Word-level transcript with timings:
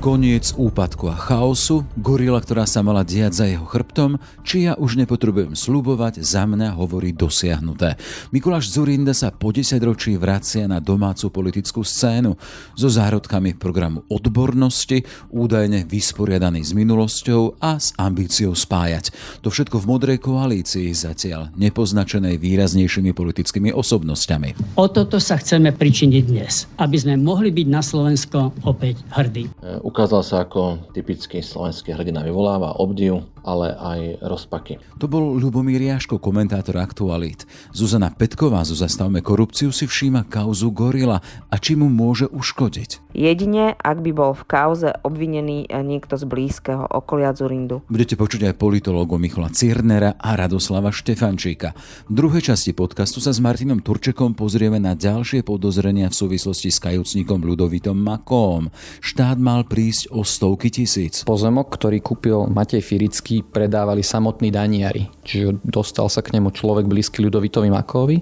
Koniec 0.00 0.56
úpadku 0.56 1.12
a 1.12 1.16
chaosu, 1.28 1.84
gorila, 2.00 2.40
ktorá 2.40 2.64
sa 2.64 2.80
mala 2.80 3.04
diať 3.04 3.32
za 3.36 3.44
jeho 3.44 3.68
chrbtom, 3.68 4.16
či 4.40 4.64
ja 4.64 4.72
už 4.72 4.96
nepotrebujem 4.96 5.52
slubovať, 5.52 6.24
za 6.24 6.48
mňa 6.48 6.72
hovorí 6.72 7.12
dosiahnuté. 7.12 8.00
Mikuláš 8.32 8.72
Zurinda 8.72 9.12
sa 9.12 9.28
po 9.28 9.52
10 9.52 9.76
ročí 9.84 10.16
vracia 10.16 10.64
na 10.64 10.80
domácu 10.80 11.28
politickú 11.28 11.84
scénu 11.84 12.32
so 12.72 12.88
zárodkami 12.88 13.60
programu 13.60 14.00
odbornosti, 14.08 15.04
údajne 15.36 15.84
vysporiadaný 15.84 16.64
s 16.64 16.72
minulosťou 16.72 17.60
a 17.60 17.76
s 17.76 17.92
ambíciou 18.00 18.56
spájať. 18.56 19.12
To 19.44 19.52
všetko 19.52 19.84
v 19.84 19.88
modrej 20.00 20.24
koalícii 20.24 20.96
zatiaľ 20.96 21.52
nepoznačenej 21.60 22.40
výraznejšími 22.40 23.12
politickými 23.12 23.68
osobnosťami. 23.76 24.80
O 24.80 24.88
toto 24.88 25.20
sa 25.20 25.36
chceme 25.36 25.76
pričiniť 25.76 26.22
dnes, 26.24 26.64
aby 26.80 26.96
sme 26.96 27.20
mohli 27.20 27.52
byť 27.52 27.68
na 27.68 27.84
Slovensko 27.84 28.56
opäť 28.64 29.04
hrdí. 29.12 29.44
Ukázal 29.90 30.22
sa 30.22 30.46
ako 30.46 30.86
typický 30.94 31.42
slovenský 31.42 31.90
hrdina, 31.90 32.22
vyvoláva 32.22 32.78
obdiv, 32.78 33.26
ale 33.42 33.74
aj 33.74 34.00
rozpaky. 34.22 34.78
To 35.02 35.10
bol 35.10 35.34
Ľubomír 35.34 35.82
Jaško, 35.82 36.22
komentátor 36.22 36.78
aktualít. 36.78 37.42
Zuzana 37.74 38.14
Petková 38.14 38.62
zo 38.62 38.78
Zastavme 38.78 39.18
korupciu 39.18 39.74
si 39.74 39.90
všíma 39.90 40.30
kauzu 40.30 40.70
Gorila 40.70 41.18
a 41.50 41.56
či 41.58 41.74
mu 41.74 41.90
môže 41.90 42.30
uškodiť. 42.30 43.10
Jedine, 43.10 43.74
ak 43.74 44.06
by 44.06 44.10
bol 44.14 44.32
v 44.38 44.46
kauze 44.46 44.94
obvinený 45.02 45.66
niekto 45.66 46.14
z 46.14 46.22
blízkeho 46.30 46.86
okolia 46.86 47.34
Zurindu. 47.34 47.82
Budete 47.90 48.14
počuť 48.14 48.46
aj 48.46 48.54
politológu 48.54 49.18
Michala 49.18 49.50
Cirnera 49.50 50.14
a 50.14 50.38
Radoslava 50.38 50.94
Štefančíka. 50.94 51.74
V 52.06 52.12
druhej 52.14 52.54
časti 52.54 52.70
podcastu 52.70 53.18
sa 53.18 53.34
s 53.34 53.42
Martinom 53.42 53.82
Turčekom 53.82 54.38
pozrieme 54.38 54.78
na 54.78 54.94
ďalšie 54.94 55.42
podozrenia 55.42 56.06
v 56.06 56.14
súvislosti 56.14 56.70
s 56.70 56.78
kajúcnikom 56.78 57.42
Ľudovitom 57.42 57.98
Makom. 57.98 58.70
Štát 59.02 59.42
mal 59.42 59.66
prísť 59.80 60.12
o 60.12 60.20
stovky 60.20 60.68
tisíc. 60.68 61.24
Pozemok, 61.24 61.72
ktorý 61.72 62.04
kúpil 62.04 62.44
Matej 62.52 62.84
Firický, 62.84 63.40
predávali 63.40 64.04
samotní 64.04 64.52
daniari. 64.52 65.08
Čiže 65.24 65.56
dostal 65.64 66.12
sa 66.12 66.20
k 66.20 66.36
nemu 66.36 66.52
človek 66.52 66.84
blízky 66.84 67.24
Ľudovitovi 67.24 67.72
Makovi 67.72 68.20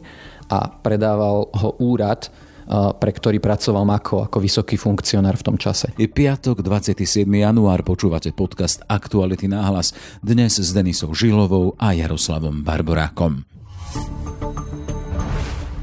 a 0.55 0.71
predával 0.71 1.51
ho 1.51 1.71
úrad 1.83 2.31
pre 3.01 3.17
ktorý 3.17 3.41
pracoval 3.41 3.89
Mako 3.89 4.29
ako 4.29 4.45
vysoký 4.45 4.77
funkcionár 4.77 5.41
v 5.41 5.47
tom 5.49 5.57
čase. 5.57 5.89
Je 5.97 6.05
piatok, 6.05 6.61
27. 6.61 7.25
január, 7.25 7.81
počúvate 7.81 8.29
podcast 8.37 8.85
Aktuality 8.85 9.49
náhlas. 9.49 9.97
Dnes 10.21 10.61
s 10.61 10.77
Denisou 10.77 11.17
Žilovou 11.17 11.81
a 11.81 11.97
Jaroslavom 11.97 12.61
Barborákom. 12.61 13.49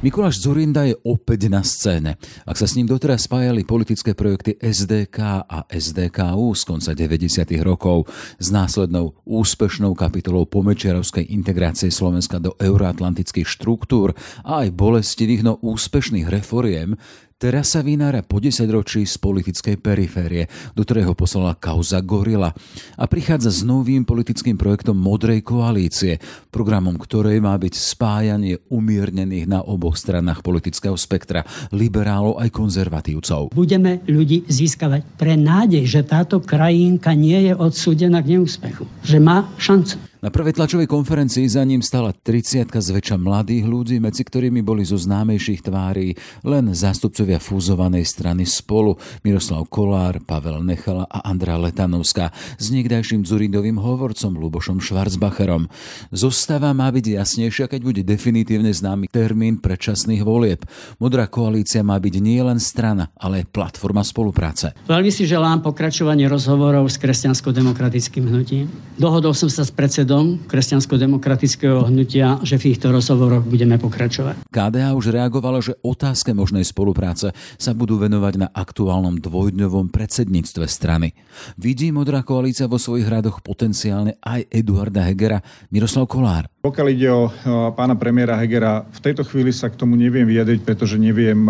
Mikuláš 0.03 0.43
Zurinda 0.43 0.83
je 0.83 0.91
opäť 1.07 1.47
na 1.47 1.63
scéne. 1.63 2.19
Ak 2.43 2.59
sa 2.59 2.67
s 2.67 2.75
ním 2.75 2.83
doteraz 2.83 3.31
spájali 3.31 3.63
politické 3.63 4.11
projekty 4.11 4.59
SDK 4.59 5.47
a 5.47 5.63
SDKU 5.71 6.51
z 6.51 6.61
konca 6.67 6.91
90. 6.91 7.47
rokov 7.63 8.11
s 8.35 8.51
následnou 8.51 9.15
úspešnou 9.23 9.95
kapitolou 9.95 10.43
pomečiarovskej 10.51 11.31
integrácie 11.31 11.87
Slovenska 11.95 12.43
do 12.43 12.59
euroatlantických 12.59 13.47
štruktúr 13.47 14.11
a 14.43 14.67
aj 14.67 14.75
bolestivých, 14.75 15.47
no 15.47 15.63
úspešných 15.63 16.27
reforiem, 16.27 16.99
Teraz 17.45 17.77
sa 17.77 17.85
vynára 17.85 18.25
po 18.25 18.41
10 18.41 18.65
ročí 18.73 19.05
z 19.05 19.21
politickej 19.21 19.77
periférie, 19.77 20.49
do 20.73 20.81
ktorého 20.81 21.13
poslala 21.13 21.53
kauza 21.53 22.01
Gorila 22.01 22.49
a 22.97 23.05
prichádza 23.05 23.53
s 23.53 23.61
novým 23.61 24.01
politickým 24.01 24.57
projektom 24.57 24.97
Modrej 24.97 25.45
koalície, 25.45 26.17
programom 26.49 26.97
ktorej 26.97 27.37
má 27.45 27.53
byť 27.53 27.69
spájanie 27.77 28.65
umiernených 28.73 29.45
na 29.45 29.61
oboch 29.61 29.93
stranách 29.93 30.41
politického 30.41 30.97
spektra, 30.97 31.45
liberálov 31.69 32.41
aj 32.41 32.49
konzervatívcov. 32.49 33.53
Budeme 33.53 34.01
ľudí 34.09 34.49
získavať 34.49 35.05
pre 35.13 35.37
nádej, 35.37 35.85
že 35.85 36.01
táto 36.01 36.41
krajinka 36.41 37.13
nie 37.13 37.45
je 37.45 37.53
odsúdená 37.53 38.25
k 38.25 38.41
neúspechu, 38.41 38.89
že 39.05 39.21
má 39.21 39.53
šancu. 39.61 40.01
Na 40.25 40.33
prvej 40.33 40.57
tlačovej 40.57 40.89
konferencii 40.89 41.45
za 41.45 41.61
ním 41.61 41.85
stala 41.85 42.09
30 42.09 42.73
zväčša 42.73 43.13
mladých 43.13 43.69
ľudí, 43.69 44.01
medzi 44.01 44.25
ktorými 44.25 44.65
boli 44.65 44.81
zo 44.81 44.97
známejších 44.97 45.61
tvári 45.61 46.17
len 46.41 46.73
zástupcovia 46.73 47.37
fúzovanej 47.37 48.09
strany 48.09 48.41
Spolu, 48.41 48.97
Miroslav 49.21 49.69
Kolár, 49.69 50.17
Pavel 50.25 50.65
Nechala 50.65 51.05
a 51.13 51.29
Andrá 51.29 51.61
Letanovská 51.61 52.33
s 52.57 52.73
niekdajším 52.73 53.21
Zuridovým 53.21 53.77
hovorcom 53.77 54.33
Lubošom 54.33 54.81
Schwarzbacherom. 54.81 55.69
Zostava 56.09 56.73
má 56.73 56.89
byť 56.89 57.21
jasnejšia, 57.21 57.69
keď 57.69 57.81
bude 57.85 58.01
definitívne 58.01 58.73
známy 58.73 59.05
termín 59.13 59.61
predčasných 59.61 60.25
volieb. 60.25 60.65
Modrá 60.97 61.29
koalícia 61.29 61.85
má 61.85 62.01
byť 62.01 62.15
nie 62.17 62.41
len 62.41 62.57
strana, 62.57 63.13
ale 63.13 63.45
aj 63.45 63.53
platforma 63.53 64.01
spolupráce. 64.01 64.73
Veľmi 64.89 65.13
si 65.13 65.29
želám 65.29 65.61
pokračovanie 65.61 66.25
rozhovorov 66.25 66.89
s 66.89 66.97
kresťansko-demokratickým 66.97 68.25
hnutím. 68.25 68.73
Dohodol 68.97 69.37
som 69.37 69.53
sa 69.53 69.61
s 69.61 69.69
predsedom 69.69 70.14
predsedom 70.15 70.47
kresťansko-demokratického 70.47 71.91
hnutia, 71.91 72.39
že 72.39 72.55
v 72.55 72.71
týchto 72.71 72.87
rozhovoroch 72.95 73.43
budeme 73.43 73.75
pokračovať. 73.75 74.47
KDA 74.47 74.95
už 74.95 75.11
reagovalo, 75.11 75.59
že 75.59 75.75
otázke 75.83 76.31
možnej 76.31 76.63
spolupráce 76.63 77.35
sa 77.59 77.71
budú 77.75 77.99
venovať 77.99 78.33
na 78.39 78.47
aktuálnom 78.47 79.19
dvojdňovom 79.19 79.91
predsedníctve 79.91 80.65
strany. 80.71 81.11
Vidí 81.59 81.91
Modrá 81.91 82.23
koalícia 82.23 82.71
vo 82.71 82.79
svojich 82.79 83.11
radoch 83.11 83.43
potenciálne 83.43 84.15
aj 84.23 84.47
Eduarda 84.47 85.03
Hegera, 85.03 85.43
Miroslav 85.67 86.07
Kolár. 86.07 86.47
Pokiaľ 86.63 86.87
ide 86.95 87.11
o 87.11 87.27
pána 87.75 87.99
premiéra 87.99 88.39
Hegera, 88.39 88.87
v 88.87 88.99
tejto 89.03 89.27
chvíli 89.27 89.51
sa 89.51 89.67
k 89.67 89.75
tomu 89.75 89.99
neviem 89.99 90.23
vyjadriť, 90.23 90.63
pretože 90.63 90.95
neviem, 90.95 91.43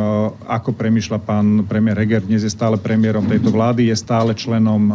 ako 0.49 0.73
premyšľa 0.73 1.19
pán 1.21 1.69
premiér 1.69 2.01
Heger. 2.01 2.25
Dnes 2.25 2.41
je 2.41 2.49
stále 2.49 2.81
premiérom 2.81 3.29
tejto 3.29 3.53
vlády, 3.53 3.93
je 3.93 3.95
stále 3.95 4.33
členom 4.33 4.89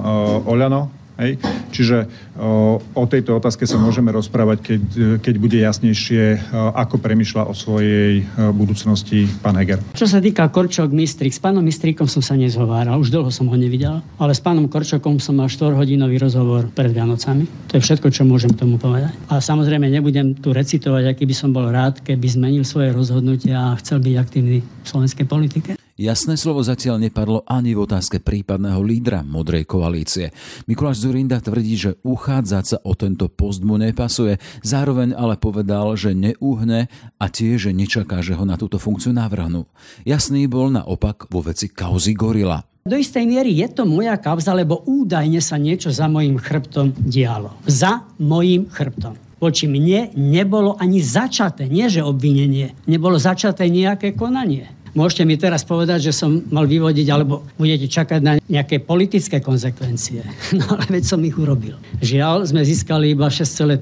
Oľano, 0.44 0.90
Hej? 1.20 1.36
Čiže 1.70 2.08
o, 2.40 2.80
o 2.80 3.04
tejto 3.04 3.36
otázke 3.36 3.68
sa 3.68 3.76
môžeme 3.76 4.08
rozprávať, 4.10 4.58
keď, 4.64 4.82
keď 5.20 5.34
bude 5.36 5.58
jasnejšie, 5.60 6.52
ako 6.74 6.96
premyšľa 6.98 7.46
o 7.46 7.54
svojej 7.54 8.24
budúcnosti 8.56 9.28
pán 9.44 9.60
Heger. 9.60 9.78
Čo 9.92 10.08
sa 10.08 10.18
týka 10.18 10.48
Korčok 10.48 10.88
Mistrik, 10.90 11.36
s 11.36 11.38
pánom 11.38 11.60
Mistríkom 11.60 12.08
som 12.08 12.24
sa 12.24 12.34
nezhováral, 12.34 12.96
už 12.96 13.12
dlho 13.12 13.28
som 13.28 13.46
ho 13.46 13.56
nevidel, 13.56 14.00
ale 14.16 14.32
s 14.32 14.40
pánom 14.40 14.66
Korčokom 14.66 15.20
som 15.20 15.36
mal 15.36 15.52
4-hodinový 15.52 16.16
rozhovor 16.16 16.72
pred 16.72 16.90
Vianocami. 16.90 17.44
To 17.70 17.76
je 17.76 17.84
všetko, 17.84 18.08
čo 18.08 18.24
môžem 18.24 18.56
tomu 18.56 18.80
povedať. 18.80 19.12
A 19.28 19.38
samozrejme 19.38 19.86
nebudem 19.92 20.32
tu 20.34 20.56
recitovať, 20.56 21.12
aký 21.12 21.28
by 21.28 21.34
som 21.36 21.52
bol 21.52 21.68
rád, 21.68 22.00
keby 22.00 22.26
zmenil 22.26 22.64
svoje 22.64 22.90
rozhodnutia 22.96 23.74
a 23.74 23.78
chcel 23.78 24.00
byť 24.00 24.14
aktívny 24.16 24.58
v 24.64 24.86
slovenskej 24.86 25.26
politike. 25.28 25.70
Jasné 26.00 26.40
slovo 26.40 26.64
zatiaľ 26.64 26.96
nepadlo 26.96 27.44
ani 27.44 27.76
v 27.76 27.84
otázke 27.84 28.24
prípadného 28.24 28.80
lídra 28.80 29.20
modrej 29.20 29.68
koalície. 29.68 30.32
Mikuláš 30.64 31.04
Zurinda 31.04 31.44
tvrdí, 31.44 31.76
že 31.76 32.00
uchádzať 32.00 32.64
sa 32.64 32.78
o 32.88 32.96
tento 32.96 33.28
post 33.28 33.60
mu 33.60 33.76
nepasuje, 33.76 34.40
zároveň 34.64 35.12
ale 35.12 35.36
povedal, 35.36 35.92
že 36.00 36.16
neúhne 36.16 36.88
a 37.20 37.26
tiež, 37.28 37.76
nečaká, 37.76 38.24
že 38.24 38.32
ho 38.32 38.48
na 38.48 38.56
túto 38.56 38.80
funkciu 38.80 39.12
navrhnú. 39.12 39.68
Jasný 40.08 40.48
bol 40.48 40.72
naopak 40.72 41.28
vo 41.28 41.44
veci 41.44 41.68
kauzy 41.68 42.16
Gorila. 42.16 42.64
Do 42.80 42.96
istej 42.96 43.28
miery 43.28 43.60
je 43.60 43.68
to 43.68 43.84
moja 43.84 44.16
kauza, 44.16 44.56
lebo 44.56 44.80
údajne 44.88 45.44
sa 45.44 45.60
niečo 45.60 45.92
za 45.92 46.08
mojim 46.08 46.40
chrbtom 46.40 46.96
dialo. 46.96 47.52
Za 47.68 48.08
mojim 48.16 48.72
chrbtom 48.72 49.20
voči 49.40 49.64
mne 49.64 50.12
nebolo 50.14 50.76
ani 50.76 51.00
začaté, 51.00 51.64
nie 51.66 51.88
že 51.88 52.04
obvinenie, 52.04 52.76
nebolo 52.84 53.16
začaté 53.16 53.72
nejaké 53.72 54.12
konanie. 54.12 54.68
Môžete 54.94 55.22
mi 55.22 55.38
teraz 55.38 55.62
povedať, 55.62 56.10
že 56.10 56.12
som 56.12 56.42
mal 56.50 56.66
vyvodiť, 56.66 57.06
alebo 57.10 57.46
budete 57.54 57.86
čakať 57.86 58.20
na 58.20 58.32
nejaké 58.50 58.82
politické 58.82 59.38
konsekvencie. 59.38 60.22
No 60.60 60.76
ale 60.76 61.00
veď 61.00 61.04
som 61.08 61.22
ich 61.24 61.38
urobil. 61.38 61.78
Žiaľ, 62.04 62.44
sme 62.52 62.60
získali 62.60 63.16
iba 63.16 63.32
6,3% 63.32 63.80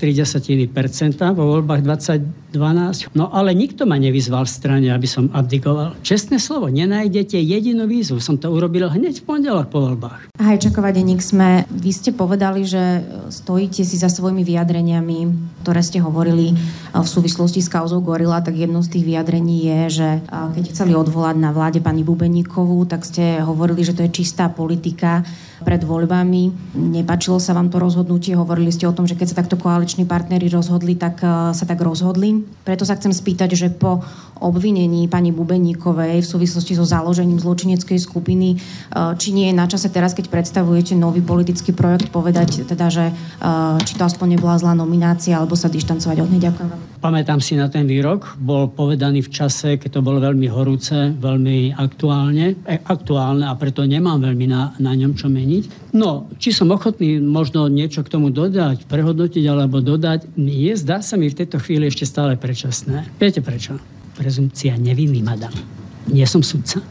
vo 1.35 1.45
voľbách 1.59 1.83
2012. 1.83 3.11
No 3.19 3.33
ale 3.35 3.51
nikto 3.51 3.83
ma 3.83 3.99
nevyzval 3.99 4.47
v 4.47 4.53
strane, 4.53 4.89
aby 4.95 5.09
som 5.11 5.27
abdikoval. 5.35 5.99
Čestné 6.07 6.39
slovo, 6.39 6.71
nenájdete 6.71 7.35
jedinú 7.41 7.91
výzvu. 7.91 8.23
Som 8.23 8.39
to 8.39 8.53
urobil 8.53 8.87
hneď 8.93 9.21
v 9.21 9.27
pondelok 9.27 9.75
po 9.75 9.83
voľbách. 9.83 10.31
Hajčaková 10.39 10.95
denník 10.95 11.19
sme, 11.19 11.67
vy 11.73 11.91
ste 11.91 12.15
povedali, 12.15 12.63
že 12.63 13.03
stojíte 13.33 13.83
si 13.83 13.97
za 13.99 14.07
svojimi 14.13 14.47
vyjadreniami, 14.47 15.19
ktoré 15.67 15.81
ste 15.83 15.99
hovorili 15.99 16.55
v 16.95 17.09
súvislosti 17.09 17.59
s 17.65 17.73
kauzou 17.73 17.99
Gorila, 18.05 18.45
tak 18.45 18.55
jednou 18.55 18.85
z 18.85 18.93
tých 18.93 19.05
vyjadrení 19.09 19.67
je, 19.67 19.81
že 19.99 20.09
keď 20.29 20.65
chceli 20.71 20.93
odvolať 21.01 21.37
na 21.39 21.55
vláde 21.55 21.79
pani 21.79 22.03
Bubeníkovú, 22.03 22.85
tak 22.85 23.07
ste 23.07 23.41
hovorili, 23.41 23.87
že 23.87 23.95
to 23.95 24.03
je 24.05 24.11
čistá 24.23 24.51
politika 24.51 25.23
pred 25.63 25.83
voľbami. 25.83 26.75
Nepačilo 26.79 27.43
sa 27.43 27.55
vám 27.55 27.71
to 27.71 27.83
rozhodnutie, 27.83 28.39
hovorili 28.39 28.71
ste 28.71 28.87
o 28.87 28.95
tom, 28.95 29.07
že 29.07 29.19
keď 29.19 29.27
sa 29.31 29.39
takto 29.43 29.59
koaliční 29.59 30.07
partnery 30.07 30.47
rozhodli, 30.47 30.95
tak 30.95 31.23
e, 31.23 31.55
sa 31.55 31.65
tak 31.67 31.83
rozhodli. 31.83 32.47
Preto 32.63 32.87
sa 32.87 32.95
chcem 32.95 33.11
spýtať, 33.11 33.59
že 33.59 33.69
po 33.75 34.03
obvinení 34.39 35.11
pani 35.11 35.35
Bubeníkovej 35.35 36.23
v 36.23 36.31
súvislosti 36.31 36.79
so 36.79 36.87
založením 36.87 37.43
zločineckej 37.43 37.99
skupiny, 37.99 38.55
e, 38.55 38.57
či 39.19 39.35
nie 39.35 39.51
je 39.51 39.59
na 39.59 39.67
čase 39.67 39.91
teraz, 39.91 40.15
keď 40.15 40.31
predstavujete 40.31 40.95
nový 40.95 41.23
politický 41.23 41.75
projekt, 41.75 42.15
povedať 42.15 42.63
teda, 42.67 42.87
že 42.91 43.11
e, 43.11 43.13
či 43.83 43.99
to 43.99 44.07
aspoň 44.07 44.39
nebola 44.39 44.59
zlá 44.59 44.79
nominácia, 44.79 45.35
alebo 45.35 45.59
sa 45.59 45.67
dištancovať 45.67 46.23
od 46.23 46.29
nej. 46.31 46.43
Ďakujem 46.43 46.69
vám. 46.71 46.83
Pamätám 46.99 47.39
si 47.39 47.55
na 47.55 47.71
ten 47.71 47.87
výrok, 47.87 48.35
bol 48.43 48.67
povedaný 48.75 49.23
v 49.23 49.31
čase, 49.31 49.79
keď 49.79 49.99
to 49.99 50.01
bolo 50.03 50.19
veľmi 50.19 50.51
horúce, 50.51 51.15
veľmi 51.15 51.79
aktuálne, 51.79 52.59
e, 52.67 52.75
aktuálne 52.83 53.47
a 53.47 53.55
preto 53.55 53.87
nemám 53.87 54.19
veľmi 54.19 54.51
na, 54.51 54.75
na 54.83 54.99
ňom 54.99 55.15
čo 55.15 55.31
meniť. 55.31 55.95
No, 55.95 56.27
či 56.43 56.51
som 56.51 56.75
ochotný 56.75 57.23
možno 57.23 57.71
niečo 57.71 58.03
k 58.03 58.11
tomu 58.11 58.35
dodať, 58.35 58.91
prehodnotiť 58.91 59.45
alebo 59.47 59.79
dodať, 59.79 60.35
je, 60.35 60.75
zdá 60.75 60.99
sa 60.99 61.15
mi 61.15 61.31
v 61.31 61.39
tejto 61.39 61.63
chvíli 61.63 61.87
ešte 61.87 62.03
stále 62.03 62.35
predčasné. 62.35 63.15
Viete 63.23 63.47
prečo? 63.47 63.79
Prezumcia 64.19 64.75
neviny, 64.75 65.23
madam. 65.23 65.55
Nie 66.11 66.27
som 66.27 66.43
sudca. 66.43 66.83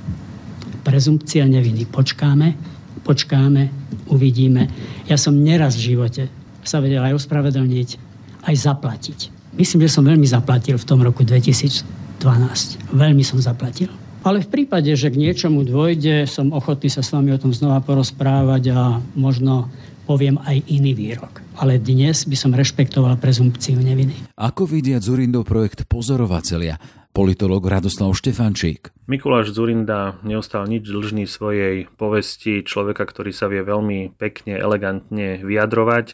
Prezumpcia 0.88 1.44
neviny. 1.44 1.83
Počkáme, 1.83 2.56
počkáme, 3.04 3.68
uvidíme. 4.07 4.71
Ja 5.12 5.19
som 5.19 5.36
neraz 5.36 5.75
v 5.75 5.92
živote 5.92 6.31
sa 6.63 6.80
vedel 6.80 7.04
aj 7.04 7.19
ospravedlniť, 7.19 7.89
aj 8.48 8.56
zaplatiť. 8.56 9.37
Myslím, 9.57 9.89
že 9.89 9.94
som 9.98 10.06
veľmi 10.06 10.30
zaplatil 10.30 10.77
v 10.77 10.86
tom 10.86 11.01
roku 11.01 11.25
2012. 11.25 12.21
Veľmi 12.94 13.25
som 13.25 13.42
zaplatil. 13.42 13.89
Ale 14.21 14.45
v 14.45 14.50
prípade, 14.54 14.94
že 14.94 15.09
k 15.09 15.18
niečomu 15.18 15.65
dôjde, 15.65 16.30
som 16.30 16.54
ochotný 16.54 16.94
sa 16.94 17.01
s 17.01 17.09
vami 17.09 17.33
o 17.33 17.42
tom 17.42 17.50
znova 17.50 17.81
porozprávať 17.81 18.63
a 18.69 19.01
možno 19.18 19.65
poviem 20.06 20.38
aj 20.45 20.62
iný 20.69 20.94
výrok. 20.94 21.42
Ale 21.57 21.81
dnes 21.81 22.30
by 22.30 22.38
som 22.38 22.54
rešpektoval 22.54 23.18
prezumpciu 23.18 23.81
neviny. 23.81 24.30
Ako 24.38 24.69
vidia 24.69 25.01
Zurindov 25.01 25.50
projekt 25.50 25.89
pozorovatelia? 25.89 26.77
politolog 27.18 27.65
Radoslav 27.65 28.13
Štefančík. 28.13 28.94
Mikuláš 29.09 29.50
Zurinda 29.50 30.21
neostal 30.21 30.69
nič 30.69 30.86
dlžný 30.86 31.25
svojej 31.25 31.89
povesti 31.98 32.62
človeka, 32.62 33.09
ktorý 33.09 33.33
sa 33.33 33.50
vie 33.50 33.65
veľmi 33.65 34.13
pekne, 34.21 34.54
elegantne 34.54 35.42
vyjadrovať. 35.42 36.13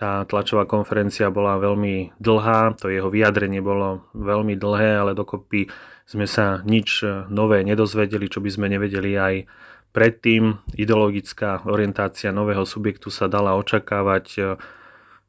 Tá 0.00 0.24
tlačová 0.24 0.64
konferencia 0.64 1.28
bola 1.28 1.60
veľmi 1.60 2.16
dlhá, 2.16 2.72
to 2.80 2.88
jeho 2.88 3.12
vyjadrenie 3.12 3.60
bolo 3.60 4.08
veľmi 4.16 4.56
dlhé, 4.56 4.96
ale 4.96 5.12
dokopy 5.12 5.68
sme 6.08 6.24
sa 6.24 6.64
nič 6.64 7.04
nové 7.28 7.60
nedozvedeli, 7.68 8.32
čo 8.32 8.40
by 8.40 8.48
sme 8.48 8.72
nevedeli 8.72 9.12
aj 9.12 9.34
predtým. 9.92 10.56
Ideologická 10.72 11.68
orientácia 11.68 12.32
nového 12.32 12.64
subjektu 12.64 13.12
sa 13.12 13.28
dala 13.28 13.60
očakávať 13.60 14.56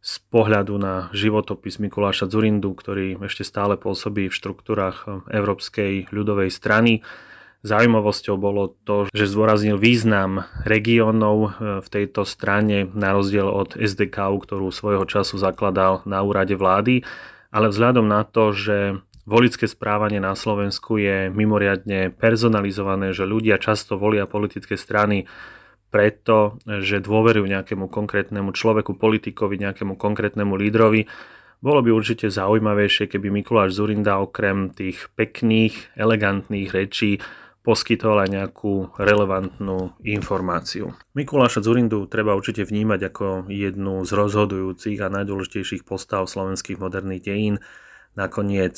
z 0.02 0.14
pohľadu 0.34 0.80
na 0.80 1.12
životopis 1.12 1.78
Mikuláša 1.78 2.32
Zurindu, 2.32 2.74
ktorý 2.74 3.20
ešte 3.22 3.44
stále 3.44 3.76
pôsobí 3.76 4.32
v 4.32 4.38
štruktúrach 4.40 5.06
Európskej 5.30 6.10
ľudovej 6.16 6.48
strany. 6.48 7.04
Zaujímavosťou 7.62 8.42
bolo 8.42 8.74
to, 8.90 9.06
že 9.14 9.30
zdôraznil 9.30 9.78
význam 9.78 10.50
regiónov 10.66 11.38
e, 11.38 11.50
v 11.86 11.88
tejto 11.94 12.26
strane 12.26 12.90
na 12.98 13.14
rozdiel 13.14 13.46
od 13.46 13.78
SDK, 13.78 14.18
ktorú 14.18 14.74
svojho 14.74 15.06
času 15.06 15.38
zakladal 15.38 16.02
na 16.10 16.26
úrade 16.26 16.58
vlády, 16.58 17.06
ale 17.54 17.70
vzhľadom 17.70 18.10
na 18.10 18.26
to, 18.26 18.50
že 18.50 18.98
volické 19.30 19.70
správanie 19.70 20.18
na 20.18 20.34
Slovensku 20.34 20.98
je 20.98 21.30
mimoriadne 21.30 22.10
personalizované, 22.10 23.14
že 23.14 23.30
ľudia 23.30 23.62
často 23.62 23.94
volia 23.94 24.26
politické 24.26 24.74
strany 24.74 25.30
preto, 25.94 26.58
že 26.66 26.98
dôverujú 26.98 27.46
nejakému 27.46 27.94
konkrétnemu 27.94 28.58
človeku, 28.58 28.98
politikovi, 28.98 29.62
nejakému 29.62 30.02
konkrétnemu 30.02 30.58
lídrovi. 30.58 31.06
Bolo 31.62 31.86
by 31.86 31.94
určite 31.94 32.26
zaujímavejšie, 32.34 33.06
keby 33.06 33.30
Mikuláš 33.30 33.78
Zurinda 33.78 34.18
okrem 34.18 34.74
tých 34.74 35.14
pekných, 35.14 35.94
elegantných 35.94 36.74
rečí 36.74 37.22
poskytol 37.62 38.26
aj 38.26 38.30
nejakú 38.34 38.90
relevantnú 38.98 39.94
informáciu. 40.02 40.98
Mikuláša 41.14 41.62
Zurindu 41.62 42.10
treba 42.10 42.34
určite 42.34 42.66
vnímať 42.66 43.14
ako 43.14 43.26
jednu 43.50 44.02
z 44.02 44.12
rozhodujúcich 44.18 44.98
a 45.02 45.14
najdôležitejších 45.14 45.86
postav 45.86 46.26
slovenských 46.26 46.82
moderných 46.82 47.22
dejín. 47.22 47.56
Nakoniec 48.18 48.76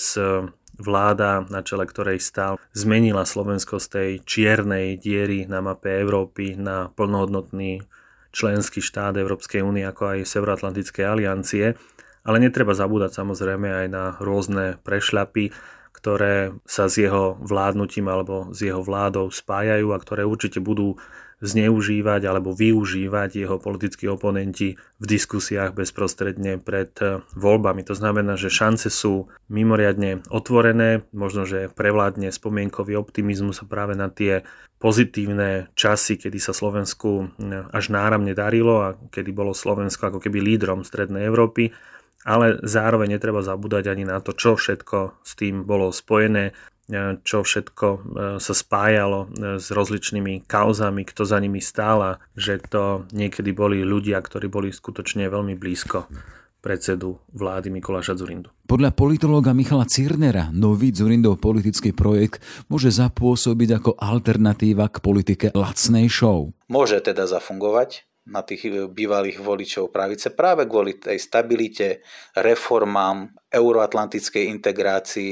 vláda, 0.77 1.45
na 1.47 1.61
čele 1.61 1.85
ktorej 1.85 2.19
stál, 2.19 2.57
zmenila 2.73 3.23
Slovensko 3.23 3.77
z 3.77 3.87
tej 3.87 4.09
čiernej 4.25 4.97
diery 4.97 5.45
na 5.45 5.61
mape 5.61 5.89
Európy 6.01 6.57
na 6.57 6.89
plnohodnotný 6.93 7.85
členský 8.33 8.81
štát 8.81 9.13
Európskej 9.15 9.61
únie 9.61 9.85
ako 9.85 10.17
aj 10.17 10.27
Severoatlantickej 10.27 11.05
aliancie. 11.05 11.77
Ale 12.23 12.39
netreba 12.39 12.71
zabúdať 12.71 13.19
samozrejme 13.19 13.69
aj 13.83 13.87
na 13.91 14.05
rôzne 14.17 14.79
prešľapy, 14.81 15.51
ktoré 15.93 16.57
sa 16.65 16.89
s 16.89 16.97
jeho 16.97 17.37
vládnutím 17.39 18.09
alebo 18.09 18.49
s 18.51 18.65
jeho 18.65 18.81
vládou 18.81 19.29
spájajú 19.29 19.93
a 19.93 20.01
ktoré 20.01 20.25
určite 20.25 20.57
budú 20.59 20.97
zneužívať 21.43 22.23
alebo 22.23 22.55
využívať 22.55 23.43
jeho 23.43 23.59
politickí 23.59 24.07
oponenti 24.07 24.79
v 24.79 25.05
diskusiách 25.05 25.75
bezprostredne 25.75 26.57
pred 26.63 26.95
eh, 27.03 27.19
voľbami. 27.35 27.83
To 27.83 27.93
znamená, 27.93 28.39
že 28.39 28.47
šance 28.47 28.87
sú 28.87 29.27
mimoriadne 29.51 30.23
otvorené, 30.31 31.03
možno, 31.11 31.43
že 31.43 31.67
prevládne 31.67 32.31
spomienkový 32.31 32.95
optimizmus 32.95 33.59
práve 33.67 33.99
na 33.99 34.07
tie 34.07 34.47
pozitívne 34.79 35.71
časy, 35.75 36.15
kedy 36.15 36.39
sa 36.39 36.55
Slovensku 36.55 37.27
eh, 37.27 37.67
až 37.75 37.91
náramne 37.91 38.31
darilo 38.31 38.79
a 38.79 38.95
kedy 39.11 39.35
bolo 39.35 39.51
Slovensko 39.51 40.15
ako 40.15 40.19
keby 40.23 40.39
lídrom 40.39 40.87
Strednej 40.87 41.27
Európy 41.27 41.75
ale 42.23 42.59
zároveň 42.63 43.19
netreba 43.19 43.43
zabúdať 43.43 43.91
ani 43.91 44.07
na 44.07 44.23
to, 44.23 44.31
čo 44.35 44.55
všetko 44.55 45.23
s 45.23 45.31
tým 45.35 45.67
bolo 45.67 45.91
spojené, 45.91 46.55
E, 46.83 47.15
čo 47.23 47.47
všetko 47.47 47.87
e, 47.87 47.99
sa 48.43 48.51
spájalo 48.53 49.31
e, 49.31 49.55
s 49.55 49.71
rozličnými 49.71 50.43
kauzami, 50.43 51.07
kto 51.07 51.23
za 51.23 51.39
nimi 51.39 51.63
stála, 51.63 52.19
že 52.35 52.59
to 52.59 53.07
niekedy 53.15 53.55
boli 53.55 53.87
ľudia, 53.87 54.19
ktorí 54.19 54.51
boli 54.51 54.67
skutočne 54.67 55.31
veľmi 55.31 55.55
blízko 55.55 56.11
predsedu 56.59 57.23
vlády 57.31 57.71
Mikuláša 57.71 58.19
Zurindu. 58.19 58.51
Podľa 58.67 58.91
politológa 58.91 59.55
Michala 59.55 59.87
Cirnera 59.87 60.51
nový 60.51 60.91
Zurindov 60.91 61.39
politický 61.39 61.95
projekt 61.95 62.43
môže 62.67 62.91
zapôsobiť 62.91 63.79
ako 63.79 63.91
alternatíva 63.95 64.91
k 64.91 64.99
politike 64.99 65.47
lacnej 65.55 66.11
show. 66.11 66.51
Môže 66.67 66.99
teda 66.99 67.31
zafungovať, 67.31 68.03
na 68.23 68.41
tých 68.43 68.91
bývalých 68.91 69.43
voličov 69.43 69.91
pravice 69.91 70.31
práve 70.31 70.63
kvôli 70.63 70.95
tej 70.95 71.19
stabilite, 71.19 72.03
reformám, 72.39 73.35
euroatlantickej 73.51 74.47
integrácii 74.47 75.31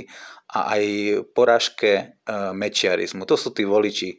a 0.51 0.75
aj 0.75 0.83
poražke 1.31 1.91
e, 1.95 2.03
mečiarizmu. 2.51 3.23
To 3.23 3.39
sú 3.39 3.55
tí 3.55 3.63
voliči, 3.63 4.11
e, 4.11 4.17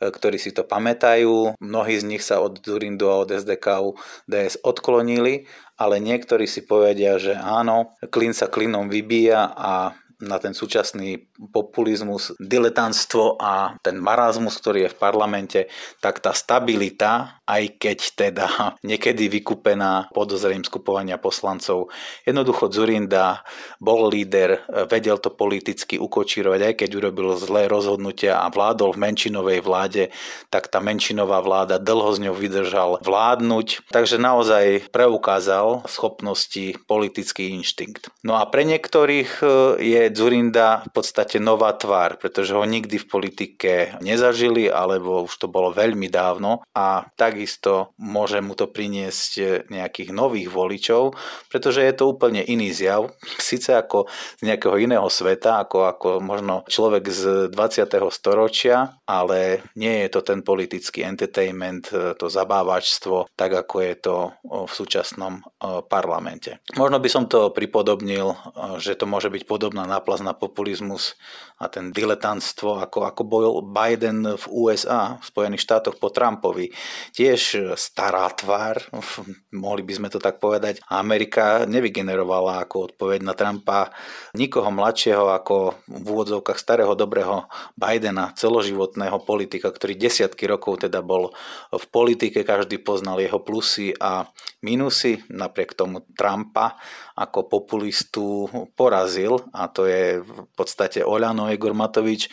ktorí 0.00 0.40
si 0.40 0.56
to 0.56 0.64
pamätajú. 0.64 1.60
Mnohí 1.60 1.94
z 2.00 2.04
nich 2.08 2.24
sa 2.24 2.40
od 2.40 2.64
Durindu 2.64 3.12
a 3.12 3.20
od 3.20 3.28
SDK 3.28 3.92
DS 4.24 4.64
odklonili, 4.64 5.44
ale 5.76 6.00
niektorí 6.00 6.48
si 6.48 6.64
povedia, 6.64 7.20
že 7.20 7.36
áno, 7.36 7.92
klin 8.08 8.32
sa 8.32 8.48
klinom 8.48 8.88
vybíja 8.88 9.52
a 9.52 9.92
na 10.24 10.40
ten 10.40 10.56
súčasný 10.56 11.28
populizmus, 11.52 12.34
diletantstvo 12.40 13.36
a 13.38 13.76
ten 13.80 14.00
marazmus, 14.00 14.56
ktorý 14.58 14.88
je 14.88 14.92
v 14.92 15.00
parlamente, 15.00 15.60
tak 16.00 16.20
tá 16.24 16.32
stabilita, 16.32 17.40
aj 17.44 17.78
keď 17.78 17.98
teda 18.16 18.46
niekedy 18.88 19.28
vykúpená 19.28 20.10
podozrím 20.10 20.64
skupovania 20.64 21.20
poslancov, 21.20 21.92
jednoducho 22.24 22.72
Zurinda 22.72 23.44
bol 23.78 24.08
líder, 24.08 24.64
vedel 24.88 25.20
to 25.20 25.30
politicky 25.30 26.00
ukočírovať, 26.00 26.60
aj 26.60 26.74
keď 26.80 26.90
urobil 26.98 27.36
zlé 27.36 27.68
rozhodnutia 27.68 28.40
a 28.40 28.50
vládol 28.50 28.96
v 28.96 29.02
menšinovej 29.04 29.60
vláde, 29.60 30.02
tak 30.48 30.68
tá 30.72 30.80
menšinová 30.80 31.40
vláda 31.44 31.76
dlho 31.78 32.10
z 32.16 32.28
ňou 32.28 32.34
vydržal 32.34 32.90
vládnuť, 33.04 33.90
takže 33.92 34.16
naozaj 34.16 34.88
preukázal 34.90 35.84
schopnosti 35.88 36.78
politický 36.86 37.52
inštinkt. 37.54 38.08
No 38.24 38.38
a 38.38 38.46
pre 38.48 38.64
niektorých 38.64 39.30
e, 39.40 39.46
je 39.82 40.02
Zurinda 40.14 40.86
v 40.86 40.90
podstate 40.94 41.42
nová 41.42 41.74
tvár, 41.74 42.16
pretože 42.16 42.54
ho 42.54 42.62
nikdy 42.62 43.02
v 43.02 43.10
politike 43.10 43.72
nezažili, 44.00 44.70
alebo 44.70 45.26
už 45.26 45.34
to 45.36 45.46
bolo 45.50 45.74
veľmi 45.74 46.06
dávno 46.06 46.62
a 46.72 47.04
takisto 47.18 47.92
môže 47.98 48.38
mu 48.38 48.54
to 48.54 48.70
priniesť 48.70 49.66
nejakých 49.68 50.14
nových 50.14 50.48
voličov, 50.54 51.18
pretože 51.50 51.82
je 51.82 51.94
to 51.94 52.14
úplne 52.14 52.40
iný 52.46 52.70
zjav, 52.70 53.10
síce 53.42 53.74
ako 53.74 54.06
z 54.38 54.42
nejakého 54.46 54.78
iného 54.78 55.06
sveta, 55.10 55.66
ako, 55.66 55.78
ako 55.90 56.08
možno 56.22 56.62
človek 56.70 57.10
z 57.10 57.22
20. 57.50 57.90
storočia, 58.14 59.02
ale 59.04 59.66
nie 59.74 60.06
je 60.06 60.08
to 60.14 60.20
ten 60.22 60.40
politický 60.46 61.02
entertainment, 61.02 61.90
to 61.90 62.26
zabávačstvo, 62.30 63.28
tak 63.34 63.52
ako 63.66 63.76
je 63.82 63.94
to 63.98 64.16
v 64.44 64.72
súčasnom 64.72 65.42
parlamente. 65.90 66.62
Možno 66.78 67.00
by 67.00 67.08
som 67.10 67.24
to 67.26 67.50
pripodobnil, 67.50 68.36
že 68.78 68.94
to 68.94 69.08
môže 69.08 69.28
byť 69.28 69.42
podobná 69.48 69.84
náplaz 69.94 70.26
na 70.26 70.34
populizmus 70.34 71.14
a 71.54 71.70
ten 71.70 71.94
diletantstvo, 71.94 72.82
ako, 72.82 73.06
ako 73.06 73.22
bol 73.22 73.62
Biden 73.62 74.26
v 74.26 74.44
USA, 74.50 75.22
v 75.22 75.24
Spojených 75.24 75.62
štátoch 75.62 75.96
po 76.02 76.10
Trumpovi. 76.10 76.74
Tiež 77.14 77.72
stará 77.78 78.26
tvár, 78.34 78.82
mohli 79.64 79.86
by 79.86 79.92
sme 80.02 80.08
to 80.10 80.18
tak 80.18 80.42
povedať. 80.42 80.82
Amerika 80.90 81.62
nevygenerovala 81.64 82.66
ako 82.66 82.90
odpoveď 82.90 83.20
na 83.22 83.38
Trumpa 83.38 83.94
nikoho 84.34 84.74
mladšieho 84.74 85.30
ako 85.30 85.78
v 85.86 86.04
úvodzovkách 86.04 86.58
starého 86.58 86.98
dobrého 86.98 87.46
Bidena, 87.78 88.34
celoživotného 88.34 89.22
politika, 89.22 89.70
ktorý 89.70 89.94
desiatky 89.94 90.50
rokov 90.50 90.84
teda 90.90 91.06
bol 91.06 91.30
v 91.70 91.84
politike, 91.94 92.42
každý 92.42 92.82
poznal 92.82 93.22
jeho 93.22 93.38
plusy 93.38 93.94
a 93.94 94.26
minusy, 94.66 95.22
napriek 95.30 95.78
tomu 95.78 96.02
Trumpa 96.18 96.74
ako 97.14 97.46
populistu 97.46 98.50
porazil, 98.74 99.38
a 99.54 99.70
to 99.70 99.86
je 99.86 100.18
v 100.18 100.50
podstate 100.58 101.06
Oľano 101.06 101.46
Igor 101.50 101.70
Matovič, 101.70 102.26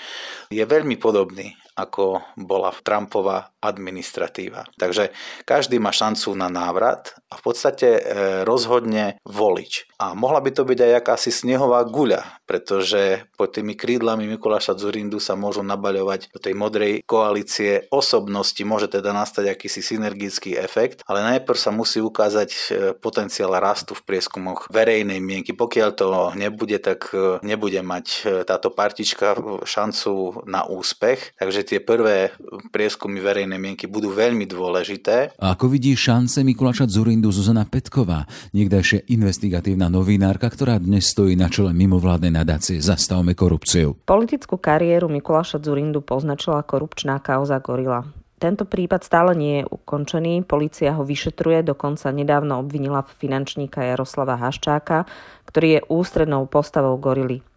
je 0.50 0.64
veľmi 0.66 0.98
podobný 0.98 1.61
ako 1.76 2.22
bola 2.36 2.74
Trumpova 2.82 3.52
administratíva. 3.62 4.66
Takže 4.76 5.14
každý 5.46 5.78
má 5.78 5.94
šancu 5.94 6.34
na 6.34 6.50
návrat 6.50 7.14
a 7.30 7.38
v 7.38 7.44
podstate 7.46 7.88
e, 7.88 8.02
rozhodne 8.42 9.22
volič. 9.22 9.86
A 10.02 10.18
mohla 10.18 10.42
by 10.42 10.50
to 10.50 10.66
byť 10.66 10.80
aj 10.82 10.94
akási 10.98 11.30
snehová 11.30 11.86
guľa, 11.86 12.26
pretože 12.50 13.30
pod 13.38 13.54
tými 13.54 13.78
krídlami 13.78 14.26
Mikuláša 14.26 14.74
Zurindu 14.74 15.22
sa 15.22 15.38
môžu 15.38 15.62
nabaľovať 15.62 16.34
do 16.34 16.42
tej 16.42 16.58
modrej 16.58 17.06
koalície 17.06 17.86
osobnosti, 17.94 18.60
môže 18.66 18.90
teda 18.90 19.14
nastať 19.14 19.54
akýsi 19.54 19.86
synergický 19.86 20.58
efekt, 20.58 21.06
ale 21.06 21.22
najprv 21.38 21.58
sa 21.58 21.70
musí 21.70 22.02
ukázať 22.02 22.50
e, 22.50 22.62
potenciál 22.98 23.54
rastu 23.62 23.94
v 23.94 24.10
prieskumoch 24.10 24.66
verejnej 24.74 25.22
mienky. 25.22 25.54
Pokiaľ 25.54 25.90
to 25.94 26.34
nebude, 26.34 26.82
tak 26.82 27.14
e, 27.14 27.38
nebude 27.46 27.86
mať 27.86 28.26
táto 28.50 28.74
partička 28.74 29.38
šancu 29.62 30.42
na 30.50 30.66
úspech. 30.66 31.38
Takže 31.38 31.61
tie 31.68 31.80
prvé 31.84 32.32
prieskumy 32.72 33.20
verejnej 33.20 33.42
verejnej 33.42 33.58
mienky 33.58 33.90
budú 33.90 34.14
veľmi 34.14 34.46
dôležité. 34.46 35.36
A 35.42 35.58
ako 35.58 35.74
vidí 35.74 35.98
šance 35.98 36.46
Mikuláša 36.46 36.86
Zurindu 36.88 37.34
Zuzana 37.34 37.66
Petková, 37.66 38.30
niekdajšia 38.54 39.10
investigatívna 39.10 39.90
novinárka, 39.90 40.48
ktorá 40.48 40.78
dnes 40.78 41.10
stojí 41.10 41.34
na 41.34 41.50
čele 41.50 41.74
mimovládnej 41.74 42.32
nadácie 42.32 42.78
Zastavme 42.78 43.34
korupciu. 43.34 43.98
Politickú 44.06 44.62
kariéru 44.62 45.10
Mikuláša 45.10 45.58
Zurindu 45.60 46.06
poznačila 46.06 46.62
korupčná 46.62 47.20
kauza 47.20 47.58
Gorila. 47.60 48.06
Tento 48.42 48.66
prípad 48.66 49.06
stále 49.06 49.38
nie 49.38 49.62
je 49.62 49.70
ukončený, 49.70 50.46
policia 50.50 50.98
ho 50.98 51.06
vyšetruje, 51.06 51.62
dokonca 51.62 52.10
nedávno 52.10 52.58
obvinila 52.58 53.06
finančníka 53.06 53.86
Jaroslava 53.86 54.34
Haščáka, 54.38 55.06
ktorý 55.46 55.68
je 55.78 55.82
ústrednou 55.94 56.50
postavou 56.50 56.98
Gorily. 56.98 57.51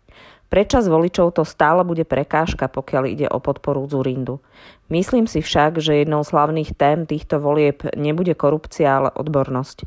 Prečas 0.54 0.87
voličov 0.87 1.34
to 1.34 1.42
stále 1.42 1.82
bude 1.82 2.06
prekážka, 2.06 2.70
pokiaľ 2.70 3.02
ide 3.11 3.26
o 3.26 3.42
podporu 3.42 3.90
Zurindu. 3.90 4.38
Myslím 4.87 5.26
si 5.26 5.42
však, 5.42 5.82
že 5.82 5.99
jednou 5.99 6.23
z 6.23 6.30
hlavných 6.30 6.78
tém 6.78 7.11
týchto 7.11 7.42
volieb 7.42 7.82
nebude 7.99 8.38
korupcia, 8.38 8.87
ale 8.87 9.11
odbornosť. 9.11 9.82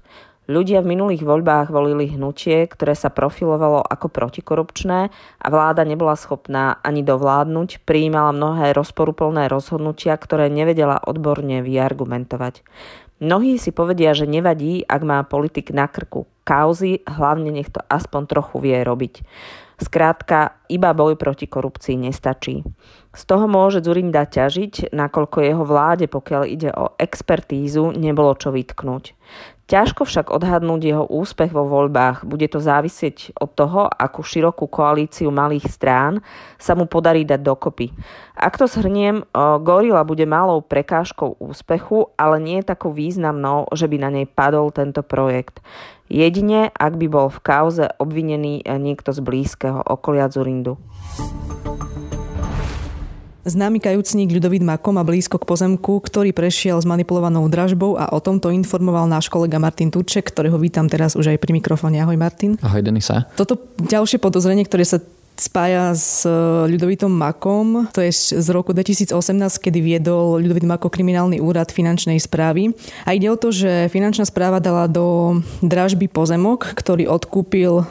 Ľudia 0.52 0.84
v 0.84 0.92
minulých 0.92 1.24
voľbách 1.24 1.72
volili 1.72 2.12
hnutie, 2.12 2.68
ktoré 2.68 3.00
sa 3.00 3.08
profilovalo 3.08 3.80
ako 3.80 4.12
protikorupčné 4.12 5.08
a 5.40 5.48
vláda 5.48 5.88
nebola 5.88 6.20
schopná 6.20 6.84
ani 6.84 7.00
dovládnuť, 7.00 7.88
prijímala 7.88 8.36
mnohé 8.36 8.76
rozporuplné 8.76 9.48
rozhodnutia, 9.48 10.20
ktoré 10.20 10.52
nevedela 10.52 11.00
odborne 11.00 11.64
vyargumentovať. 11.64 12.68
Mnohí 13.24 13.56
si 13.56 13.72
povedia, 13.72 14.12
že 14.12 14.28
nevadí, 14.28 14.84
ak 14.84 15.02
má 15.08 15.24
politik 15.24 15.72
na 15.72 15.88
krku 15.88 16.28
kauzy, 16.44 17.08
hlavne 17.08 17.56
nech 17.56 17.72
to 17.72 17.80
aspoň 17.88 18.28
trochu 18.28 18.60
vie 18.60 18.84
robiť. 18.84 19.24
Skrátka, 19.78 20.58
iba 20.74 20.90
boj 20.98 21.14
proti 21.22 21.46
korupcii 21.46 22.10
nestačí. 22.10 22.66
Z 23.14 23.22
toho 23.30 23.46
môže 23.46 23.86
Zurinda 23.86 24.26
ťažiť, 24.26 24.90
nakoľko 24.90 25.38
jeho 25.46 25.62
vláde, 25.62 26.10
pokiaľ 26.10 26.44
ide 26.50 26.74
o 26.74 26.98
expertízu, 26.98 27.94
nebolo 27.94 28.34
čo 28.34 28.50
vytknúť. 28.50 29.14
Ťažko 29.68 30.08
však 30.08 30.32
odhadnúť 30.32 30.82
jeho 30.82 31.04
úspech 31.04 31.52
vo 31.52 31.68
voľbách. 31.68 32.24
Bude 32.24 32.48
to 32.48 32.64
závisieť 32.64 33.36
od 33.36 33.52
toho, 33.52 33.84
akú 33.92 34.24
širokú 34.24 34.64
koalíciu 34.72 35.28
malých 35.28 35.68
strán 35.68 36.24
sa 36.56 36.72
mu 36.72 36.88
podarí 36.88 37.28
dať 37.28 37.44
dokopy. 37.44 37.92
Ak 38.32 38.56
to 38.56 38.64
zhrniem, 38.64 39.28
Gorila 39.36 40.08
bude 40.08 40.24
malou 40.24 40.64
prekážkou 40.64 41.36
úspechu, 41.44 42.16
ale 42.16 42.40
nie 42.40 42.64
takou 42.64 42.96
významnou, 42.96 43.68
že 43.76 43.92
by 43.92 43.98
na 44.00 44.10
nej 44.10 44.26
padol 44.26 44.72
tento 44.72 45.04
projekt. 45.04 45.60
Jedine, 46.08 46.72
ak 46.72 46.96
by 46.96 47.08
bol 47.12 47.28
v 47.28 47.40
kauze 47.44 47.84
obvinený 48.00 48.64
niekto 48.64 49.12
z 49.12 49.20
blízkeho 49.20 49.84
okolia 49.84 50.32
Zurindu. 50.32 50.80
Známy 53.48 53.80
kajúcník 53.80 54.32
Ľudovít 54.32 54.64
Mako 54.64 54.92
má 54.92 55.08
blízko 55.08 55.40
k 55.40 55.48
pozemku, 55.48 56.04
ktorý 56.04 56.36
prešiel 56.36 56.80
s 56.80 56.88
manipulovanou 56.88 57.48
dražbou 57.48 57.96
a 57.96 58.12
o 58.12 58.20
tomto 58.20 58.52
informoval 58.52 59.08
náš 59.08 59.32
kolega 59.32 59.56
Martin 59.56 59.88
Turček, 59.88 60.32
ktorého 60.32 60.60
vítam 60.60 60.88
teraz 60.92 61.16
už 61.16 61.32
aj 61.32 61.40
pri 61.40 61.56
mikrofóne. 61.56 62.00
Ahoj 62.00 62.20
Martin. 62.20 62.60
Ahoj 62.60 62.84
Denisa. 62.84 63.28
Toto 63.40 63.56
ďalšie 63.80 64.20
podozrenie, 64.20 64.68
ktoré 64.68 64.84
sa 64.84 65.00
spája 65.40 65.94
s 65.94 66.26
e, 66.26 66.32
Ľudovitom 66.70 67.10
Makom. 67.10 67.90
To 67.94 68.00
je 68.02 68.12
z 68.14 68.48
roku 68.50 68.74
2018, 68.74 69.14
kedy 69.62 69.80
viedol 69.80 70.42
Ľudovit 70.42 70.66
Mako 70.66 70.92
kriminálny 70.92 71.40
úrad 71.40 71.70
finančnej 71.72 72.18
správy. 72.20 72.74
A 73.06 73.14
ide 73.14 73.30
o 73.32 73.38
to, 73.40 73.54
že 73.54 73.90
finančná 73.94 74.26
správa 74.28 74.60
dala 74.60 74.90
do 74.90 75.40
dražby 75.64 76.10
pozemok, 76.10 76.76
ktorý 76.76 77.08
odkúpil 77.08 77.82
e, 77.82 77.86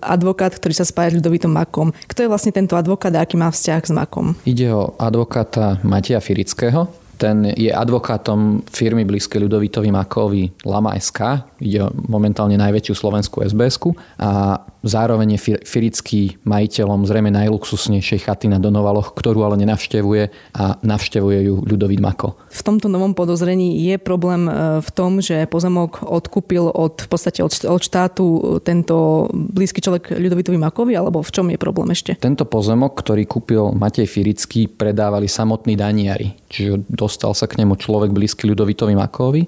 advokát, 0.00 0.52
ktorý 0.52 0.74
sa 0.74 0.88
spája 0.88 1.14
s 1.14 1.18
Ľudovitom 1.22 1.52
Makom. 1.52 1.94
Kto 2.10 2.26
je 2.26 2.32
vlastne 2.32 2.52
tento 2.52 2.74
advokát 2.74 3.12
a 3.14 3.22
aký 3.22 3.38
má 3.38 3.52
vzťah 3.52 3.82
s 3.86 3.92
Makom? 3.92 4.34
Ide 4.48 4.72
o 4.72 4.96
advokáta 4.98 5.78
Matia 5.86 6.18
Firického, 6.20 7.05
ten 7.16 7.50
je 7.56 7.72
advokátom 7.72 8.62
firmy 8.68 9.08
blízkej 9.08 9.42
Ľudovitovi 9.48 9.88
Makovi 9.88 10.44
Lama 10.68 10.92
SK, 11.00 11.48
ide 11.64 11.88
momentálne 12.06 12.60
najväčšiu 12.60 12.94
slovenskú 12.94 13.40
sbs 13.42 13.76
a 14.20 14.60
zároveň 14.84 15.36
je 15.36 15.58
firický 15.64 16.36
majiteľom 16.44 17.08
zrejme 17.08 17.32
najluxusnejšej 17.34 18.28
chaty 18.28 18.46
na 18.46 18.62
Donovaloch, 18.62 19.16
ktorú 19.16 19.42
ale 19.42 19.58
nenavštevuje 19.64 20.54
a 20.54 20.78
navštevuje 20.80 21.38
ju 21.50 21.54
Ľudovit 21.66 21.98
Mako. 21.98 22.38
V 22.52 22.62
tomto 22.62 22.86
novom 22.86 23.16
podozrení 23.16 23.82
je 23.82 23.96
problém 23.98 24.46
e, 24.46 24.52
v 24.84 24.90
tom, 24.94 25.18
že 25.18 25.48
pozemok 25.50 26.06
odkúpil 26.06 26.70
od, 26.70 27.02
v 27.02 27.08
podstate 27.08 27.42
od, 27.42 27.50
od 27.66 27.80
štátu 27.82 28.24
tento 28.62 29.26
blízky 29.32 29.82
človek 29.82 30.14
Ľudovitovi 30.14 30.58
Makovi, 30.60 30.94
alebo 30.94 31.24
v 31.24 31.30
čom 31.32 31.48
je 31.50 31.58
problém 31.58 31.90
ešte? 31.90 32.14
Tento 32.20 32.46
pozemok, 32.46 32.94
ktorý 33.00 33.26
kúpil 33.26 33.74
Matej 33.74 34.06
Firický, 34.06 34.70
predávali 34.70 35.26
samotní 35.26 35.74
daniari. 35.74 36.45
Čiže 36.56 36.88
do 36.88 37.06
dostal 37.06 37.36
sa 37.36 37.44
k 37.44 37.60
nemu 37.60 37.76
človek 37.76 38.10
blízky 38.16 38.48
Ľudovitovi 38.48 38.96
Makovi 38.96 39.44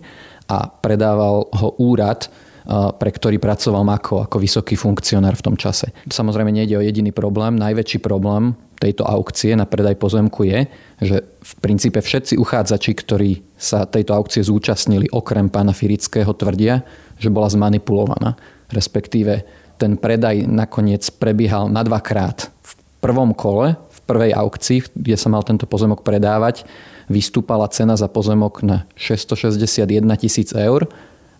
a 0.53 0.69
predával 0.69 1.49
ho 1.49 1.69
úrad, 1.81 2.29
pre 2.69 3.09
ktorý 3.09 3.41
pracoval 3.41 3.81
Mako 3.81 4.29
ako 4.29 4.37
vysoký 4.37 4.77
funkcionár 4.77 5.33
v 5.41 5.45
tom 5.49 5.57
čase. 5.57 5.89
Samozrejme 6.05 6.53
nejde 6.53 6.77
o 6.77 6.85
jediný 6.85 7.17
problém. 7.17 7.57
Najväčší 7.57 8.05
problém 8.05 8.53
tejto 8.77 9.09
aukcie 9.09 9.57
na 9.57 9.65
predaj 9.65 9.97
pozemku 9.97 10.45
je, 10.45 10.69
že 11.01 11.17
v 11.25 11.53
princípe 11.65 11.99
všetci 11.99 12.37
uchádzači, 12.37 12.93
ktorí 12.93 13.41
sa 13.57 13.89
tejto 13.89 14.13
aukcie 14.13 14.45
zúčastnili, 14.45 15.09
okrem 15.11 15.49
pána 15.49 15.73
Firického, 15.73 16.31
tvrdia, 16.37 16.85
že 17.17 17.33
bola 17.33 17.49
zmanipulovaná. 17.49 18.37
Respektíve 18.69 19.49
ten 19.81 19.97
predaj 19.97 20.45
nakoniec 20.45 21.09
prebiehal 21.17 21.73
na 21.73 21.81
dvakrát. 21.81 22.53
V 22.61 22.73
prvom 23.01 23.33
kole, 23.33 23.81
v 23.81 23.99
prvej 24.05 24.37
aukcii, 24.37 24.93
kde 24.93 25.17
sa 25.17 25.33
mal 25.33 25.41
tento 25.41 25.65
pozemok 25.65 26.05
predávať, 26.05 26.69
vystúpala 27.09 27.67
cena 27.73 27.97
za 27.97 28.07
pozemok 28.07 28.63
na 28.63 28.85
661 28.97 29.89
tisíc 30.21 30.53
eur, 30.53 30.87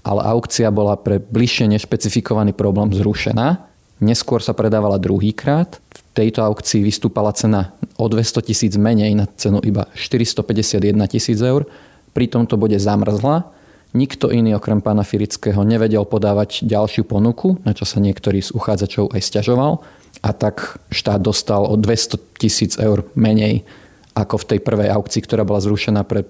ale 0.03 0.21
aukcia 0.25 0.73
bola 0.73 0.97
pre 0.97 1.21
bližšie 1.21 1.69
nešpecifikovaný 1.77 2.57
problém 2.57 2.91
zrušená. 2.97 3.69
Neskôr 3.99 4.41
sa 4.41 4.55
predávala 4.55 4.97
druhýkrát. 4.97 5.79
V 5.91 6.01
tejto 6.15 6.43
aukcii 6.43 6.83
vystúpala 6.87 7.35
cena 7.35 7.75
o 7.99 8.07
200 8.07 8.47
tisíc 8.47 8.73
menej 8.79 9.15
na 9.19 9.27
cenu 9.27 9.59
iba 9.63 9.91
451 9.95 10.95
tisíc 11.11 11.39
eur. 11.43 11.67
Pri 12.15 12.27
tomto 12.31 12.55
bode 12.57 12.79
zamrzla. 12.79 13.51
Nikto 13.97 14.29
iný 14.29 14.55
okrem 14.55 14.85
pána 14.85 15.01
Firického 15.01 15.65
nevedel 15.65 16.05
podávať 16.05 16.63
ďalšiu 16.69 17.09
ponuku, 17.09 17.57
na 17.65 17.73
čo 17.73 17.89
sa 17.89 17.99
niektorý 17.99 18.45
z 18.45 18.53
uchádzačov 18.53 19.17
aj 19.17 19.21
stiažoval. 19.25 19.81
A 20.21 20.31
tak 20.37 20.79
štát 20.93 21.19
dostal 21.25 21.65
o 21.65 21.75
200 21.75 22.21
tisíc 22.39 22.77
eur 22.77 23.09
menej 23.17 23.65
ako 24.19 24.43
v 24.43 24.49
tej 24.55 24.59
prvej 24.63 24.89
aukcii, 24.91 25.23
ktorá 25.23 25.47
bola 25.47 25.63
zrušená 25.63 26.03
pre 26.03 26.27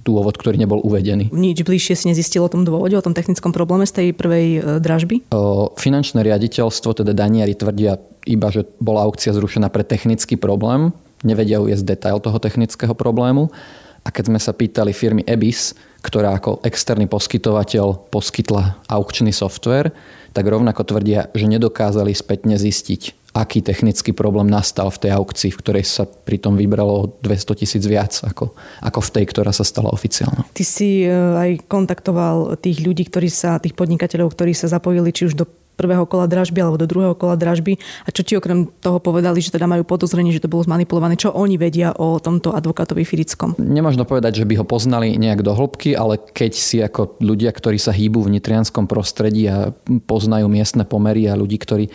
dôvod, 0.00 0.38
ktorý 0.38 0.56
nebol 0.56 0.80
uvedený. 0.80 1.34
Nič 1.34 1.66
bližšie 1.66 1.94
si 1.98 2.04
nezistilo 2.08 2.46
o 2.46 2.52
tom 2.52 2.62
dôvode, 2.62 2.94
o 2.94 3.04
tom 3.04 3.12
technickom 3.12 3.50
probléme 3.50 3.84
z 3.84 3.92
tej 3.92 4.06
prvej 4.14 4.46
e, 4.46 4.60
dražby? 4.78 5.28
O, 5.34 5.74
finančné 5.74 6.22
riaditeľstvo, 6.22 7.02
teda 7.02 7.12
daniari 7.12 7.58
tvrdia 7.58 7.98
iba, 8.24 8.48
že 8.54 8.64
bola 8.78 9.04
aukcia 9.04 9.34
zrušená 9.34 9.68
pre 9.68 9.82
technický 9.82 10.38
problém. 10.38 10.94
Nevedia 11.26 11.60
uviezť 11.60 11.84
detail 11.84 12.22
toho 12.22 12.38
technického 12.40 12.94
problému. 12.96 13.52
A 14.00 14.08
keď 14.08 14.32
sme 14.32 14.40
sa 14.40 14.56
pýtali 14.56 14.96
firmy 14.96 15.20
EBIS, 15.28 15.76
ktorá 16.00 16.32
ako 16.40 16.64
externý 16.64 17.04
poskytovateľ 17.04 18.08
poskytla 18.08 18.80
aukčný 18.88 19.28
software, 19.28 19.92
tak 20.32 20.48
rovnako 20.48 20.86
tvrdia, 20.86 21.28
že 21.36 21.44
nedokázali 21.44 22.16
spätne 22.16 22.56
zistiť, 22.56 23.19
aký 23.30 23.62
technický 23.62 24.10
problém 24.10 24.50
nastal 24.50 24.90
v 24.90 25.06
tej 25.06 25.10
aukcii, 25.14 25.50
v 25.54 25.60
ktorej 25.62 25.84
sa 25.86 26.04
pritom 26.06 26.58
vybralo 26.58 27.14
200 27.22 27.60
tisíc 27.62 27.84
viac 27.86 28.10
ako, 28.26 28.54
ako 28.82 29.00
v 29.06 29.10
tej, 29.14 29.24
ktorá 29.30 29.54
sa 29.54 29.62
stala 29.62 29.94
oficiálna. 29.94 30.50
Ty 30.50 30.64
si 30.66 31.06
e, 31.06 31.10
aj 31.14 31.70
kontaktoval 31.70 32.58
tých 32.58 32.82
ľudí, 32.82 33.06
ktorí 33.06 33.30
sa, 33.30 33.62
tých 33.62 33.78
podnikateľov, 33.78 34.34
ktorí 34.34 34.50
sa 34.50 34.66
zapojili 34.66 35.14
či 35.14 35.30
už 35.30 35.38
do 35.38 35.46
prvého 35.80 36.04
kola 36.04 36.28
dražby 36.28 36.60
alebo 36.60 36.76
do 36.76 36.84
druhého 36.84 37.16
kola 37.16 37.40
dražby. 37.40 37.80
A 38.04 38.12
čo 38.12 38.20
ti 38.20 38.36
okrem 38.36 38.68
toho 38.84 39.00
povedali, 39.00 39.40
že 39.40 39.48
teda 39.48 39.64
majú 39.64 39.88
podozrenie, 39.88 40.36
že 40.36 40.44
to 40.44 40.52
bolo 40.52 40.68
zmanipulované, 40.68 41.16
čo 41.16 41.32
oni 41.32 41.56
vedia 41.56 41.96
o 41.96 42.20
tomto 42.20 42.52
advokátovi 42.52 43.08
Firickom? 43.08 43.56
Nemožno 43.56 44.04
povedať, 44.04 44.44
že 44.44 44.48
by 44.48 44.60
ho 44.60 44.68
poznali 44.68 45.16
nejak 45.16 45.40
do 45.40 45.56
hĺbky, 45.56 45.96
ale 45.96 46.20
keď 46.20 46.52
si 46.52 46.84
ako 46.84 47.16
ľudia, 47.24 47.48
ktorí 47.48 47.80
sa 47.80 47.96
hýbu 47.96 48.28
v 48.28 48.36
nitrianskom 48.36 48.84
prostredí 48.84 49.48
a 49.48 49.72
poznajú 50.04 50.52
miestne 50.52 50.84
pomery 50.84 51.24
a 51.24 51.38
ľudí, 51.38 51.56
ktorí 51.56 51.88
e, 51.88 51.92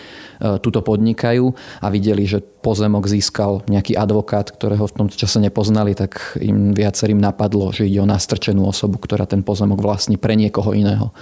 tuto 0.64 0.82
podnikajú 0.82 1.46
a 1.84 1.88
videli, 1.94 2.26
že 2.26 2.42
pozemok 2.42 3.06
získal 3.06 3.62
nejaký 3.70 3.94
advokát, 3.94 4.50
ktorého 4.50 4.90
v 4.90 4.96
tomto 5.06 5.14
čase 5.14 5.38
nepoznali, 5.38 5.94
tak 5.94 6.42
im 6.42 6.74
viacerým 6.74 7.22
napadlo, 7.22 7.70
že 7.70 7.86
ide 7.86 8.02
o 8.02 8.10
nastrčenú 8.10 8.66
osobu, 8.66 8.98
ktorá 8.98 9.30
ten 9.30 9.46
pozemok 9.46 9.78
vlastní 9.78 10.18
pre 10.18 10.34
niekoho 10.34 10.74
iného 10.74 11.14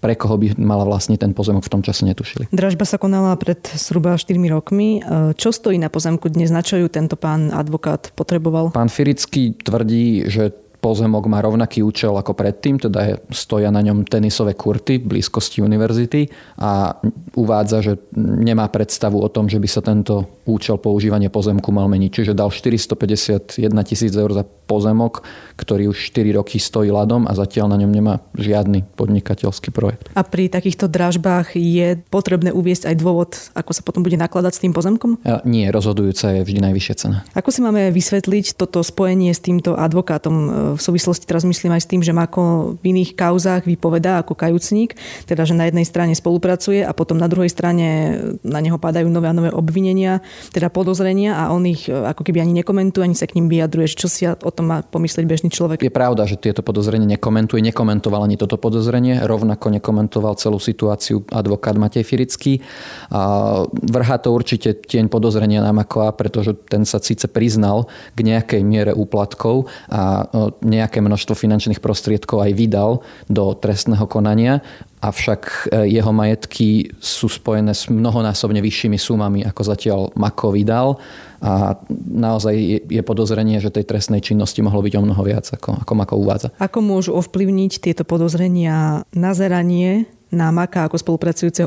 pre 0.00 0.16
koho 0.16 0.40
by 0.40 0.56
mala 0.56 0.88
vlastne 0.88 1.20
ten 1.20 1.36
pozemok 1.36 1.62
v 1.62 1.72
tom 1.76 1.84
čase 1.84 2.08
netušili. 2.08 2.48
Dražba 2.48 2.88
sa 2.88 2.96
konala 2.96 3.36
pred 3.36 3.60
zhruba 3.76 4.16
4 4.16 4.32
rokmi. 4.48 5.04
Čo 5.36 5.52
stojí 5.52 5.76
na 5.76 5.92
pozemku 5.92 6.32
dnes? 6.32 6.48
Na 6.48 6.64
čo 6.64 6.80
ju 6.80 6.88
tento 6.88 7.20
pán 7.20 7.52
advokát 7.52 8.08
potreboval? 8.16 8.72
Pán 8.72 8.88
Firický 8.88 9.52
tvrdí, 9.52 10.24
že 10.26 10.56
pozemok 10.80 11.28
má 11.28 11.44
rovnaký 11.44 11.84
účel 11.84 12.16
ako 12.16 12.32
predtým, 12.32 12.80
teda 12.80 13.20
stoja 13.28 13.68
na 13.68 13.84
ňom 13.84 14.08
tenisové 14.08 14.56
kurty 14.56 14.96
v 14.98 15.16
blízkosti 15.16 15.60
univerzity 15.60 16.26
a 16.56 16.96
uvádza, 17.36 17.84
že 17.84 17.92
nemá 18.16 18.66
predstavu 18.72 19.20
o 19.20 19.28
tom, 19.28 19.46
že 19.46 19.60
by 19.60 19.68
sa 19.68 19.84
tento 19.84 20.40
účel 20.48 20.80
používania 20.80 21.30
pozemku 21.30 21.70
mal 21.70 21.86
meniť. 21.86 22.10
Čiže 22.10 22.32
dal 22.34 22.50
451 22.50 23.60
tisíc 23.86 24.10
eur 24.16 24.32
za 24.32 24.42
pozemok, 24.42 25.22
ktorý 25.54 25.92
už 25.92 26.10
4 26.10 26.38
roky 26.40 26.56
stojí 26.58 26.88
ľadom 26.90 27.28
a 27.28 27.36
zatiaľ 27.36 27.74
na 27.74 27.78
ňom 27.84 27.92
nemá 27.92 28.14
žiadny 28.34 28.86
podnikateľský 28.96 29.70
projekt. 29.70 30.10
A 30.16 30.24
pri 30.24 30.48
takýchto 30.50 30.88
dražbách 30.88 31.54
je 31.54 32.00
potrebné 32.08 32.50
uviesť 32.50 32.90
aj 32.90 32.96
dôvod, 32.98 33.30
ako 33.54 33.70
sa 33.76 33.82
potom 33.84 34.02
bude 34.02 34.18
nakladať 34.18 34.52
s 34.56 34.62
tým 34.62 34.72
pozemkom? 34.74 35.22
A 35.26 35.42
nie, 35.46 35.68
rozhodujúca 35.68 36.34
je 36.38 36.46
vždy 36.46 36.58
najvyššia 36.70 36.94
cena. 36.98 37.22
Ako 37.34 37.50
si 37.52 37.60
máme 37.60 37.90
vysvetliť 37.90 38.56
toto 38.56 38.82
spojenie 38.82 39.30
s 39.34 39.42
týmto 39.42 39.74
advokátom? 39.74 40.69
V 40.76 40.82
súvislosti 40.82 41.24
teraz 41.24 41.42
myslím 41.46 41.74
aj 41.74 41.82
s 41.82 41.90
tým, 41.90 42.02
že 42.04 42.12
ako 42.12 42.76
v 42.78 42.84
iných 42.92 43.16
kauzách 43.16 43.64
vypovedá 43.64 44.20
ako 44.20 44.36
kajúcník, 44.36 44.94
teda 45.24 45.48
že 45.48 45.56
na 45.56 45.66
jednej 45.66 45.88
strane 45.88 46.12
spolupracuje 46.12 46.84
a 46.84 46.92
potom 46.92 47.16
na 47.16 47.26
druhej 47.26 47.48
strane 47.48 48.18
na 48.44 48.60
neho 48.60 48.76
padajú 48.76 49.08
nové 49.08 49.30
a 49.30 49.34
nové 49.34 49.48
obvinenia, 49.50 50.20
teda 50.52 50.68
podozrenia 50.68 51.36
a 51.36 51.50
on 51.50 51.64
ich 51.64 51.88
e, 51.88 51.94
ako 51.94 52.22
keby 52.22 52.44
ani 52.44 52.62
nekomentuje, 52.62 53.02
ani 53.06 53.16
sa 53.16 53.26
k 53.26 53.40
ním 53.40 53.48
vyjadruje. 53.48 53.86
Čo 53.96 54.08
si 54.08 54.22
o 54.28 54.52
tom 54.52 54.70
má 54.70 54.84
pomyslieť 54.84 55.24
bežný 55.26 55.48
človek? 55.50 55.82
Je 55.82 55.92
pravda, 55.92 56.28
že 56.28 56.38
tieto 56.38 56.60
podozrenie 56.60 57.08
nekomentuje, 57.08 57.60
nekomentoval 57.64 58.24
ani 58.28 58.36
toto 58.36 58.60
podozrenie, 58.60 59.24
rovnako 59.24 59.72
nekomentoval 59.80 60.36
celú 60.36 60.60
situáciu 60.60 61.24
advokát 61.32 61.74
Matej 61.76 62.04
Firický. 62.04 62.62
A 63.10 63.62
vrhá 63.68 64.16
to 64.20 64.30
určite 64.30 64.84
tieň 64.86 65.10
podozrenia 65.10 65.64
na 65.64 65.72
Makoa, 65.74 66.14
pretože 66.14 66.54
ten 66.68 66.84
sa 66.84 67.00
síce 67.00 67.26
priznal 67.26 67.88
k 68.14 68.26
nejakej 68.26 68.62
miere 68.62 68.92
úplatkov 68.94 69.70
a 69.88 70.24
e, 70.24 70.50
nejaké 70.62 71.00
množstvo 71.00 71.34
finančných 71.36 71.82
prostriedkov 71.82 72.44
aj 72.44 72.52
vydal 72.56 72.90
do 73.26 73.52
trestného 73.56 74.04
konania, 74.06 74.60
avšak 75.00 75.72
e, 75.72 75.96
jeho 75.96 76.12
majetky 76.12 76.92
sú 77.00 77.32
spojené 77.32 77.72
s 77.72 77.88
mnohonásobne 77.88 78.60
vyššími 78.60 79.00
sumami, 79.00 79.40
ako 79.48 79.62
zatiaľ 79.64 80.00
Mako 80.12 80.52
vydal 80.52 81.00
a 81.40 81.80
naozaj 82.12 82.54
je 82.84 83.00
podozrenie, 83.00 83.56
že 83.64 83.72
tej 83.72 83.88
trestnej 83.88 84.20
činnosti 84.20 84.60
mohlo 84.60 84.84
byť 84.84 84.94
o 85.00 85.04
mnoho 85.08 85.22
viac, 85.24 85.48
ako, 85.48 85.80
ako 85.80 85.92
Mako 85.96 86.14
uvádza. 86.20 86.48
Ako 86.60 86.84
môžu 86.84 87.16
ovplyvniť 87.16 87.80
tieto 87.80 88.04
podozrenia 88.04 89.08
nazeranie 89.16 90.04
na 90.30 90.54
Maka 90.54 90.86
ako 90.86 90.96
spolupracujúceho 90.98 91.66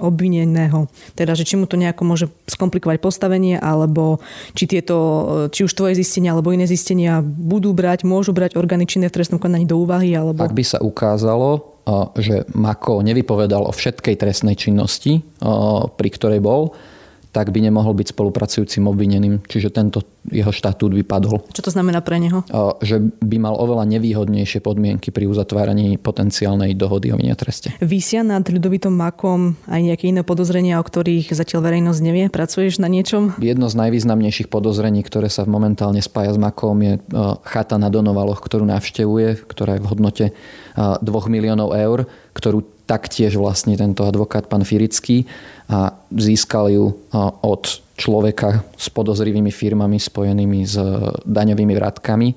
obvineného. 0.00 0.88
Teda, 1.12 1.36
že 1.36 1.44
či 1.44 1.60
mu 1.60 1.68
to 1.68 1.76
nejako 1.76 2.02
môže 2.08 2.26
skomplikovať 2.48 2.98
postavenie, 3.00 3.60
alebo 3.60 4.18
či 4.56 4.64
tieto, 4.64 4.96
či 5.52 5.68
už 5.68 5.72
tvoje 5.76 6.00
zistenia 6.00 6.32
alebo 6.32 6.52
iné 6.52 6.64
zistenia 6.64 7.20
budú 7.22 7.76
brať, 7.76 8.08
môžu 8.08 8.32
brať 8.32 8.56
orgány 8.56 8.88
činné 8.88 9.12
v 9.12 9.16
trestnom 9.20 9.36
konaní 9.36 9.68
do 9.68 9.76
úvahy, 9.76 10.16
alebo... 10.16 10.40
Ak 10.40 10.56
by 10.56 10.64
sa 10.64 10.80
ukázalo, 10.80 11.76
že 12.16 12.48
Mako 12.56 13.04
nevypovedal 13.04 13.66
o 13.66 13.72
všetkej 13.72 14.16
trestnej 14.16 14.56
činnosti, 14.56 15.20
pri 15.96 16.08
ktorej 16.12 16.40
bol, 16.40 16.72
tak 17.30 17.54
by 17.54 17.62
nemohol 17.62 17.94
byť 17.94 18.10
spolupracujúcim 18.10 18.84
obvineným. 18.90 19.38
Čiže 19.46 19.70
tento 19.70 20.02
jeho 20.28 20.50
štatút 20.50 20.92
vypadol. 20.92 21.46
Čo 21.54 21.62
to 21.64 21.70
znamená 21.70 22.02
pre 22.02 22.18
neho? 22.18 22.42
Že 22.82 23.14
by 23.22 23.36
mal 23.38 23.54
oveľa 23.56 23.86
nevýhodnejšie 23.86 24.60
podmienky 24.60 25.14
pri 25.14 25.30
uzatváraní 25.30 25.96
potenciálnej 25.96 26.74
dohody 26.74 27.14
o 27.14 27.18
treste. 27.38 27.72
Vysia 27.78 28.26
nad 28.26 28.42
ľudovitom 28.42 28.92
makom 28.92 29.54
aj 29.70 29.80
nejaké 29.80 30.10
iné 30.10 30.26
podozrenia, 30.26 30.82
o 30.82 30.84
ktorých 30.84 31.32
zatiaľ 31.32 31.70
verejnosť 31.70 32.00
nevie? 32.02 32.24
Pracuješ 32.28 32.82
na 32.82 32.90
niečom? 32.90 33.38
Jedno 33.38 33.70
z 33.70 33.78
najvýznamnejších 33.78 34.50
podozrení, 34.50 35.00
ktoré 35.06 35.30
sa 35.30 35.46
momentálne 35.46 36.02
spája 36.02 36.34
s 36.34 36.38
makom, 36.42 36.76
je 36.82 36.98
chata 37.46 37.78
na 37.78 37.88
Donovaloch, 37.88 38.42
ktorú 38.42 38.66
navštevuje, 38.66 39.46
ktorá 39.46 39.78
je 39.78 39.82
v 39.82 39.88
hodnote 39.88 40.24
2 40.76 41.00
miliónov 41.30 41.72
eur, 41.78 42.10
ktorú 42.34 42.66
taktiež 42.90 43.38
vlastne 43.38 43.78
tento 43.78 44.02
advokát 44.02 44.50
pán 44.50 44.66
Firický 44.66 45.30
a 45.70 45.94
získal 46.10 46.74
ju 46.74 46.90
od 47.46 47.62
človeka 47.94 48.66
s 48.74 48.90
podozrivými 48.90 49.54
firmami 49.54 50.02
spojenými 50.02 50.66
s 50.66 50.74
daňovými 51.22 51.74
vratkami 51.78 52.28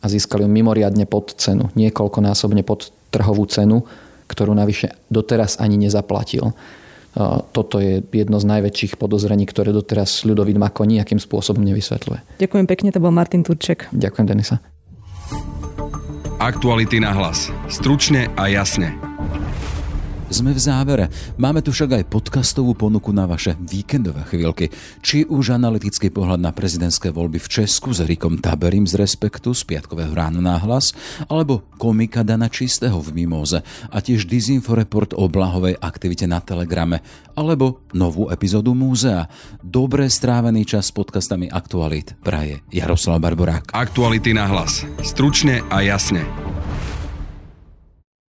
a 0.00 0.06
získali 0.08 0.44
ju 0.44 0.50
mimoriadne 0.52 1.08
pod 1.08 1.32
cenu, 1.40 1.72
niekoľkonásobne 1.72 2.60
pod 2.60 2.92
trhovú 3.08 3.48
cenu, 3.48 3.88
ktorú 4.28 4.52
navyše 4.52 4.92
doteraz 5.08 5.56
ani 5.56 5.80
nezaplatil. 5.80 6.52
Toto 7.50 7.82
je 7.82 8.06
jedno 8.14 8.38
z 8.38 8.46
najväčších 8.46 8.94
podozrení, 8.94 9.42
ktoré 9.42 9.74
doteraz 9.74 10.22
Ľudovít 10.22 10.60
Mako 10.60 10.86
nejakým 10.86 11.18
spôsobom 11.18 11.64
nevysvetľuje. 11.66 12.38
Ďakujem 12.38 12.66
pekne, 12.70 12.88
to 12.94 13.02
bol 13.02 13.10
Martin 13.10 13.42
Turček. 13.42 13.90
Ďakujem, 13.90 14.26
Denisa. 14.30 14.62
Aktuality 16.38 17.02
na 17.02 17.10
hlas. 17.10 17.50
Stručne 17.66 18.30
a 18.38 18.46
jasne. 18.46 19.09
Sme 20.30 20.54
v 20.54 20.62
závere. 20.62 21.10
Máme 21.42 21.58
tu 21.58 21.74
však 21.74 21.90
aj 21.90 22.04
podcastovú 22.06 22.78
ponuku 22.78 23.10
na 23.10 23.26
vaše 23.26 23.58
víkendové 23.58 24.22
chvíľky. 24.30 24.70
Či 25.02 25.26
už 25.26 25.58
analytický 25.58 26.06
pohľad 26.14 26.38
na 26.38 26.54
prezidentské 26.54 27.10
voľby 27.10 27.42
v 27.42 27.50
Česku 27.50 27.90
s 27.90 27.98
Rikom 28.06 28.38
Taberim 28.38 28.86
z 28.86 28.94
Respektu 28.94 29.50
z 29.58 29.66
piatkového 29.66 30.14
rána 30.14 30.38
na 30.38 30.54
hlas, 30.62 30.94
alebo 31.26 31.66
komika 31.82 32.22
Dana 32.22 32.46
Čistého 32.46 33.02
v 33.02 33.10
Mimoze 33.10 33.66
a 33.90 33.98
tiež 33.98 34.30
Disinforeport 34.30 35.18
o 35.18 35.26
blahovej 35.26 35.82
aktivite 35.82 36.30
na 36.30 36.38
Telegrame, 36.38 37.02
alebo 37.34 37.82
novú 37.90 38.30
epizódu 38.30 38.70
múzea. 38.70 39.26
Dobre 39.58 40.06
strávený 40.06 40.62
čas 40.62 40.88
s 40.88 40.94
podcastami 40.94 41.50
Aktualit 41.50 42.14
praje 42.22 42.62
Jaroslav 42.70 43.18
Barborák. 43.18 43.74
Aktuality 43.74 44.30
na 44.30 44.46
hlas. 44.46 44.86
Stručne 45.02 45.66
a 45.74 45.82
jasne. 45.82 46.22